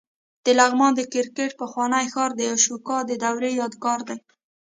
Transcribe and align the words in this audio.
د 0.45 0.47
لغمان 0.59 0.91
د 0.95 1.01
کرکټ 1.13 1.51
پخوانی 1.61 2.05
ښار 2.13 2.31
د 2.35 2.41
اشوکا 2.53 2.97
د 3.05 3.11
دورې 3.23 3.51
یادګار 3.61 3.99
دی 4.09 4.17